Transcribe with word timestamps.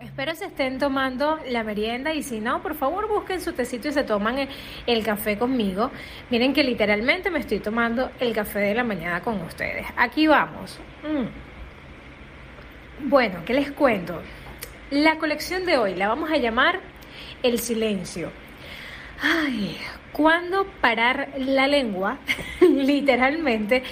Espero 0.00 0.34
se 0.34 0.46
estén 0.46 0.78
tomando 0.78 1.38
la 1.48 1.62
merienda 1.62 2.12
y 2.12 2.22
si 2.22 2.40
no, 2.40 2.60
por 2.60 2.74
favor 2.74 3.08
busquen 3.08 3.40
su 3.40 3.52
tecito 3.52 3.88
y 3.88 3.92
se 3.92 4.02
toman 4.02 4.48
el, 4.86 5.04
café 5.04 5.38
conmigo. 5.38 5.90
Miren 6.28 6.52
que 6.52 6.64
literalmente 6.64 7.30
me 7.30 7.38
estoy 7.38 7.60
tomando 7.60 8.10
el 8.18 8.32
café 8.32 8.58
de 8.58 8.74
la 8.74 8.82
mañana 8.82 9.22
con 9.22 9.40
ustedes. 9.42 9.86
Aquí 9.96 10.26
vamos. 10.26 10.80
Mm. 11.02 13.08
Bueno, 13.08 13.42
¿qué 13.46 13.54
les 13.54 13.70
cuento? 13.70 14.20
La 14.90 15.18
colección 15.18 15.64
de 15.64 15.78
hoy 15.78 15.94
la 15.94 16.08
vamos 16.08 16.30
a 16.30 16.36
llamar 16.36 16.80
El 17.42 17.60
silencio. 17.60 18.30
Ay, 19.22 19.78
¿cuándo 20.12 20.66
parar 20.80 21.28
la 21.38 21.68
lengua? 21.68 22.18
literalmente. 22.60 23.84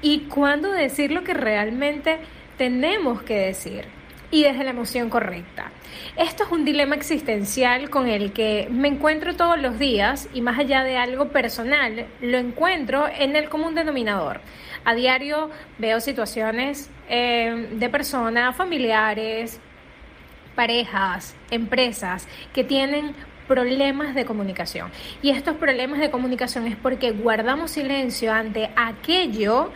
Y 0.00 0.20
cuándo 0.28 0.70
decir 0.70 1.10
lo 1.10 1.24
que 1.24 1.34
realmente 1.34 2.18
tenemos 2.56 3.22
que 3.22 3.34
decir 3.34 3.96
y 4.36 4.42
desde 4.42 4.64
la 4.64 4.70
emoción 4.70 5.08
correcta. 5.08 5.70
Esto 6.14 6.44
es 6.44 6.50
un 6.50 6.66
dilema 6.66 6.94
existencial 6.94 7.88
con 7.88 8.06
el 8.06 8.32
que 8.34 8.68
me 8.70 8.86
encuentro 8.86 9.34
todos 9.34 9.58
los 9.58 9.78
días 9.78 10.28
y 10.34 10.42
más 10.42 10.58
allá 10.58 10.82
de 10.82 10.98
algo 10.98 11.28
personal, 11.28 12.06
lo 12.20 12.36
encuentro 12.36 13.08
en 13.08 13.34
el 13.34 13.48
común 13.48 13.74
denominador. 13.74 14.42
A 14.84 14.94
diario 14.94 15.50
veo 15.78 16.00
situaciones 16.00 16.90
eh, 17.08 17.70
de 17.72 17.88
personas, 17.88 18.54
familiares, 18.54 19.58
parejas, 20.54 21.34
empresas 21.50 22.28
que 22.52 22.62
tienen 22.62 23.14
problemas 23.48 24.14
de 24.14 24.26
comunicación. 24.26 24.90
Y 25.22 25.30
estos 25.30 25.56
problemas 25.56 25.98
de 25.98 26.10
comunicación 26.10 26.66
es 26.66 26.76
porque 26.76 27.12
guardamos 27.12 27.70
silencio 27.70 28.34
ante 28.34 28.68
aquello 28.76 29.72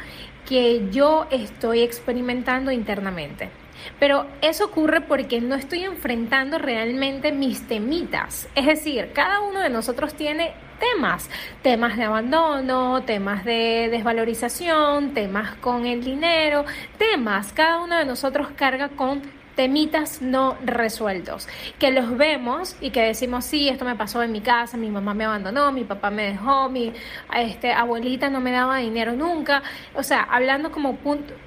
que 0.47 0.91
yo 0.91 1.27
estoy 1.31 1.81
experimentando 1.81 2.70
internamente. 2.70 3.59
Pero 3.98 4.27
eso 4.41 4.67
ocurre 4.67 5.00
porque 5.00 5.41
no 5.41 5.55
estoy 5.55 5.84
enfrentando 5.84 6.59
realmente 6.59 7.33
mis 7.33 7.67
temitas. 7.67 8.48
Es 8.55 8.67
decir, 8.67 9.12
cada 9.12 9.41
uno 9.41 9.61
de 9.61 9.70
nosotros 9.70 10.14
tiene 10.14 10.53
temas, 10.81 11.28
temas 11.62 11.97
de 11.97 12.05
abandono, 12.05 13.03
temas 13.03 13.45
de 13.45 13.89
desvalorización, 13.91 15.14
temas 15.14 15.55
con 15.56 15.87
el 15.87 16.03
dinero, 16.03 16.64
temas, 16.98 17.53
cada 17.53 17.81
uno 17.83 17.98
de 17.98 18.05
nosotros 18.05 18.48
carga 18.56 18.89
con 18.89 19.22
temitas 19.55 20.22
no 20.22 20.56
resueltos, 20.65 21.47
que 21.78 21.91
los 21.91 22.17
vemos 22.17 22.77
y 22.81 22.91
que 22.91 23.03
decimos, 23.03 23.44
sí, 23.44 23.69
esto 23.69 23.84
me 23.84 23.94
pasó 23.94 24.22
en 24.22 24.33
mi 24.33 24.41
casa, 24.41 24.78
mi 24.78 24.89
mamá 24.89 25.12
me 25.12 25.27
abandonó, 25.27 25.70
mi 25.70 25.84
papá 25.84 26.11
me 26.11 26.31
dejó, 26.31 26.70
mi 26.70 26.94
este, 27.37 27.72
abuelita 27.72 28.31
no 28.31 28.41
me 28.41 28.53
daba 28.53 28.78
dinero 28.78 29.12
nunca, 29.12 29.62
o 29.94 30.03
sea, 30.03 30.22
hablando 30.22 30.72
como 30.72 30.99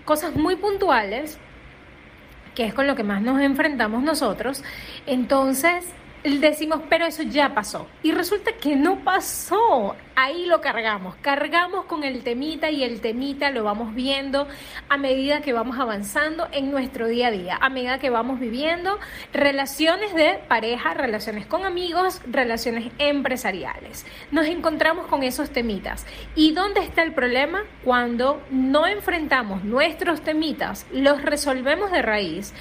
cosas 0.05 0.35
muy 0.35 0.55
puntuales 0.57 1.39
que 2.55 2.65
es 2.65 2.73
con 2.73 2.87
lo 2.87 2.95
que 2.95 3.03
más 3.03 3.21
nos 3.21 3.41
enfrentamos 3.41 4.03
nosotros, 4.03 4.63
entonces 5.05 5.85
decimos, 6.23 6.81
pero 6.89 7.05
eso 7.05 7.23
ya 7.23 7.53
pasó. 7.53 7.87
Y 8.01 8.11
resulta 8.11 8.53
que 8.53 8.75
no 8.75 9.03
pasó. 9.03 9.95
Ahí 10.15 10.45
lo 10.45 10.61
cargamos. 10.61 11.15
Cargamos 11.21 11.85
con 11.85 12.03
el 12.03 12.23
temita 12.23 12.69
y 12.69 12.83
el 12.83 13.01
temita 13.01 13.49
lo 13.49 13.63
vamos 13.63 13.95
viendo 13.95 14.47
a 14.87 14.97
medida 14.97 15.41
que 15.41 15.53
vamos 15.53 15.79
avanzando 15.79 16.47
en 16.51 16.71
nuestro 16.71 17.07
día 17.07 17.27
a 17.27 17.31
día, 17.31 17.57
a 17.59 17.69
medida 17.69 17.97
que 17.97 18.11
vamos 18.11 18.39
viviendo 18.39 18.99
relaciones 19.33 20.13
de 20.13 20.39
pareja, 20.47 20.93
relaciones 20.93 21.47
con 21.47 21.65
amigos, 21.65 22.21
relaciones 22.27 22.91
empresariales. 22.99 24.05
Nos 24.31 24.45
encontramos 24.45 25.07
con 25.07 25.23
esos 25.23 25.49
temitas. 25.49 26.05
¿Y 26.35 26.51
dónde 26.51 26.81
está 26.81 27.01
el 27.01 27.13
problema? 27.13 27.63
Cuando 27.83 28.41
no 28.51 28.85
enfrentamos 28.85 29.63
nuestros 29.63 30.21
temitas, 30.21 30.85
los 30.91 31.21
resolvemos 31.23 31.91
de 31.91 32.01
raíz 32.01 32.53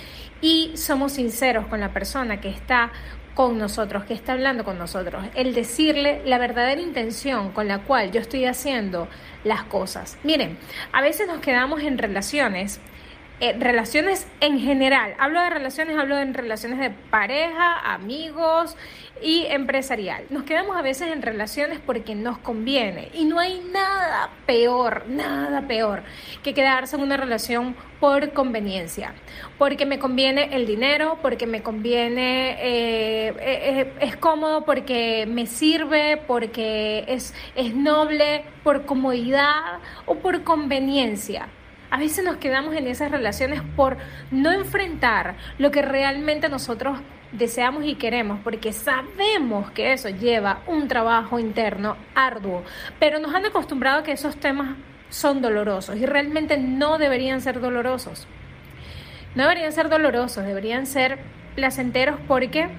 y 0.43 0.73
somos 0.75 1.13
sinceros 1.13 1.67
con 1.69 1.81
la 1.81 1.95
persona 1.95 2.41
que 2.41 2.51
está 2.51 2.93
con 3.35 3.57
nosotros, 3.57 4.05
que 4.05 4.13
está 4.13 4.33
hablando 4.33 4.65
con 4.65 4.79
nosotros, 4.79 5.25
el 5.35 5.55
decirle 5.55 6.21
la 6.27 6.37
verdadera 6.37 6.81
intención 6.81 7.53
con 7.53 7.67
la 7.67 7.79
cual 7.79 8.13
yo 8.13 8.21
estoy 8.21 8.45
haciendo 8.45 9.09
las 9.45 9.63
cosas. 9.63 10.19
Miren, 10.23 10.59
a 10.93 11.01
veces 11.01 11.27
nos 11.27 11.41
quedamos 11.41 11.81
en 11.83 11.97
relaciones 11.97 12.81
eh, 13.43 13.57
relaciones 13.59 14.29
en 14.41 14.61
general. 14.61 15.17
Hablo 15.19 15.41
de 15.43 15.51
relaciones, 15.51 15.99
hablo 15.99 16.15
de 16.15 16.27
relaciones 16.27 16.79
de 16.79 16.91
pareja, 16.91 17.93
amigos 17.93 18.77
y 19.21 19.47
empresarial. 19.47 20.25
Nos 20.31 20.45
quedamos 20.45 20.77
a 20.77 20.83
veces 20.83 21.11
en 21.11 21.23
relaciones 21.23 21.81
porque 21.85 22.15
nos 22.15 22.39
conviene 22.39 23.09
y 23.13 23.25
no 23.25 23.41
hay 23.41 23.61
nada 23.73 24.31
peor, 24.47 25.07
nada 25.09 25.67
peor 25.67 26.05
que 26.45 26.55
quedarse 26.55 26.95
en 26.95 27.03
una 27.03 27.17
relación 27.17 27.75
por 27.99 28.33
conveniencia, 28.33 29.13
porque 29.59 29.87
me 29.87 29.99
conviene 29.99 30.55
el 30.55 30.65
dinero, 30.65 31.19
porque 31.21 31.49
me 31.49 31.65
conviene, 31.65 32.53
eh, 32.61 33.35
eh, 33.41 33.93
es 33.99 34.17
cómodo, 34.19 34.65
porque 34.65 35.27
me 35.27 35.47
sirve, 35.47 36.17
porque 36.29 37.07
es, 37.09 37.35
es 37.57 37.75
noble, 37.75 38.45
por 38.63 38.87
comodidad 38.87 39.81
o 40.07 40.15
por 40.15 40.45
conveniencia. 40.45 41.49
A 41.93 41.99
veces 41.99 42.25
nos 42.25 42.39
quedamos 42.39 42.75
en 42.75 42.87
esas 42.87 43.11
relaciones 43.11 43.61
por 43.77 43.99
no 44.31 44.51
enfrentar 44.51 45.37
lo 45.59 45.71
que 45.71 45.83
realmente 45.83 46.49
nosotros 46.49 46.99
deseamos 47.33 47.85
y 47.85 47.97
queremos, 47.97 48.41
porque 48.43 48.73
sabemos 48.73 49.71
que 49.73 49.93
eso 49.93 50.09
lleva 50.09 50.63
un 50.67 50.89
trabajo 50.89 51.39
interno 51.39 51.99
arduo, 52.15 52.63
pero 52.99 53.19
nos 53.19 53.35
han 53.35 53.45
acostumbrado 53.45 54.01
a 54.01 54.03
que 54.05 54.13
esos 54.13 54.37
temas 54.37 54.75
son 55.11 55.43
dolorosos 55.43 55.99
y 55.99 56.07
realmente 56.07 56.57
no 56.57 56.97
deberían 56.97 57.43
ser 57.43 57.61
dolorosos. 57.61 58.27
No 59.35 59.43
deberían 59.43 59.73
ser 59.73 59.91
dolorosos, 59.91 60.47
deberían 60.47 60.87
ser 60.87 61.19
placenteros 61.57 62.19
porque 62.27 62.71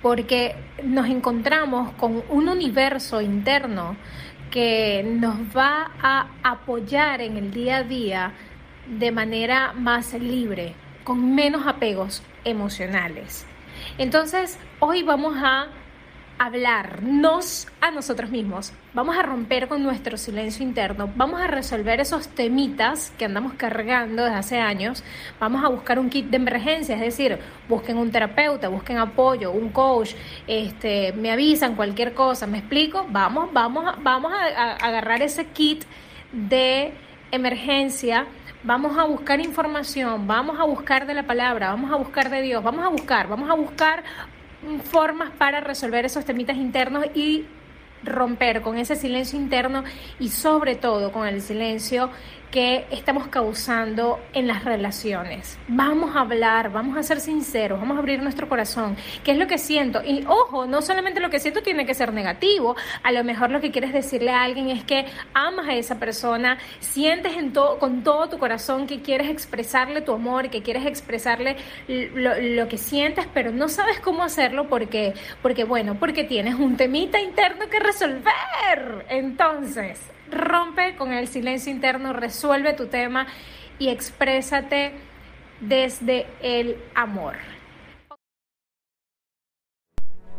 porque 0.00 0.56
nos 0.82 1.08
encontramos 1.08 1.92
con 1.92 2.22
un 2.30 2.48
universo 2.48 3.20
interno 3.20 3.96
que 4.54 5.02
nos 5.04 5.36
va 5.56 5.90
a 6.00 6.28
apoyar 6.44 7.20
en 7.20 7.36
el 7.36 7.50
día 7.50 7.78
a 7.78 7.82
día 7.82 8.32
de 8.86 9.10
manera 9.10 9.72
más 9.72 10.14
libre, 10.14 10.76
con 11.02 11.34
menos 11.34 11.66
apegos 11.66 12.22
emocionales. 12.44 13.46
Entonces, 13.98 14.56
hoy 14.78 15.02
vamos 15.02 15.34
a 15.38 15.66
hablarnos 16.38 17.68
a 17.80 17.90
nosotros 17.90 18.30
mismos. 18.30 18.72
Vamos 18.92 19.16
a 19.16 19.22
romper 19.22 19.68
con 19.68 19.82
nuestro 19.82 20.16
silencio 20.16 20.64
interno. 20.64 21.10
Vamos 21.16 21.40
a 21.40 21.46
resolver 21.46 22.00
esos 22.00 22.28
temitas 22.28 23.12
que 23.18 23.24
andamos 23.24 23.54
cargando 23.54 24.24
desde 24.24 24.36
hace 24.36 24.58
años. 24.58 25.04
Vamos 25.38 25.64
a 25.64 25.68
buscar 25.68 25.98
un 25.98 26.10
kit 26.10 26.26
de 26.26 26.36
emergencia, 26.36 26.94
es 26.94 27.00
decir, 27.00 27.38
busquen 27.68 27.98
un 27.98 28.10
terapeuta, 28.10 28.68
busquen 28.68 28.98
apoyo, 28.98 29.52
un 29.52 29.70
coach, 29.70 30.14
este, 30.46 31.12
me 31.12 31.30
avisan 31.30 31.76
cualquier 31.76 32.14
cosa, 32.14 32.46
¿me 32.46 32.58
explico? 32.58 33.06
Vamos, 33.10 33.52
vamos, 33.52 33.94
vamos 34.02 34.32
a 34.32 34.72
agarrar 34.74 35.22
ese 35.22 35.46
kit 35.46 35.84
de 36.32 36.92
emergencia 37.30 38.26
vamos 38.64 38.96
a 38.96 39.04
buscar 39.04 39.40
información, 39.40 40.26
vamos 40.26 40.58
a 40.58 40.64
buscar 40.64 41.06
de 41.06 41.12
la 41.12 41.24
palabra, 41.24 41.68
vamos 41.68 41.92
a 41.92 41.96
buscar 41.96 42.30
de 42.30 42.40
Dios, 42.40 42.64
vamos 42.64 42.84
a 42.84 42.88
buscar, 42.88 43.28
vamos 43.28 43.50
a 43.50 43.54
buscar 43.54 44.02
formas 44.84 45.30
para 45.30 45.60
resolver 45.60 46.04
esos 46.04 46.24
temitas 46.24 46.56
internos 46.56 47.06
y 47.14 47.44
romper 48.04 48.62
con 48.62 48.78
ese 48.78 48.96
silencio 48.96 49.38
interno 49.38 49.84
y 50.18 50.28
sobre 50.28 50.76
todo 50.76 51.12
con 51.12 51.26
el 51.26 51.40
silencio 51.42 52.10
que 52.54 52.86
estamos 52.92 53.26
causando 53.26 54.20
en 54.32 54.46
las 54.46 54.64
relaciones. 54.64 55.58
Vamos 55.66 56.14
a 56.14 56.20
hablar, 56.20 56.70
vamos 56.70 56.96
a 56.96 57.02
ser 57.02 57.18
sinceros, 57.18 57.80
vamos 57.80 57.96
a 57.96 57.98
abrir 57.98 58.22
nuestro 58.22 58.48
corazón. 58.48 58.96
¿Qué 59.24 59.32
es 59.32 59.38
lo 59.38 59.48
que 59.48 59.58
siento? 59.58 60.00
Y 60.04 60.24
ojo, 60.28 60.64
no 60.64 60.80
solamente 60.80 61.18
lo 61.18 61.30
que 61.30 61.40
siento 61.40 61.62
tiene 61.62 61.84
que 61.84 61.94
ser 61.94 62.12
negativo. 62.12 62.76
A 63.02 63.10
lo 63.10 63.24
mejor 63.24 63.50
lo 63.50 63.60
que 63.60 63.72
quieres 63.72 63.92
decirle 63.92 64.30
a 64.30 64.44
alguien 64.44 64.70
es 64.70 64.84
que 64.84 65.04
amas 65.32 65.66
a 65.66 65.74
esa 65.74 65.98
persona, 65.98 66.58
sientes 66.78 67.32
con 67.80 68.02
todo 68.04 68.28
tu 68.28 68.38
corazón 68.38 68.86
que 68.86 69.02
quieres 69.02 69.30
expresarle 69.30 70.00
tu 70.00 70.12
amor, 70.12 70.48
que 70.48 70.62
quieres 70.62 70.86
expresarle 70.86 71.56
lo, 71.88 72.68
que 72.68 72.78
sientes, 72.78 73.26
pero 73.34 73.50
no 73.50 73.68
sabes 73.68 73.98
cómo 73.98 74.22
hacerlo 74.22 74.68
porque, 74.68 75.14
porque, 75.42 75.64
bueno, 75.64 75.96
porque 75.98 76.22
tienes 76.22 76.54
un 76.54 76.76
temita 76.76 77.20
interno 77.20 77.68
que 77.68 77.80
resolver. 77.94 79.06
Entonces, 79.08 80.00
rompe 80.30 80.96
con 80.96 81.12
el 81.12 81.28
silencio 81.28 81.72
interno, 81.72 82.12
resuelve 82.12 82.72
tu 82.72 82.86
tema 82.86 83.26
y 83.78 83.88
exprésate 83.88 84.92
desde 85.60 86.26
el 86.40 86.76
amor. 86.94 87.36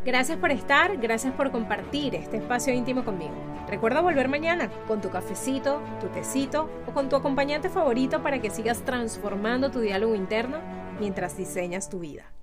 Gracias 0.03 0.37
por 0.37 0.51
estar, 0.51 0.97
gracias 0.97 1.33
por 1.33 1.51
compartir 1.51 2.13
este 2.13 2.37
espacio 2.37 2.71
íntimo 2.71 3.03
conmigo. 3.03 3.33
Recuerda 3.67 4.01
volver 4.01 4.29
mañana 4.29 4.69
con 4.87 5.01
tu 5.01 5.09
cafecito, 5.09 5.81
tu 5.99 6.07
tecito 6.09 6.69
o 6.87 6.93
con 6.93 7.09
tu 7.09 7.15
acompañante 7.15 7.69
favorito 7.69 8.21
para 8.21 8.39
que 8.39 8.51
sigas 8.51 8.85
transformando 8.85 9.71
tu 9.71 9.79
diálogo 9.79 10.13
interno 10.13 10.59
mientras 10.99 11.35
diseñas 11.35 11.89
tu 11.89 11.99
vida. 11.99 12.34